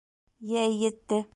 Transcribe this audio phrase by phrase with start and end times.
[0.53, 1.23] Йәй етте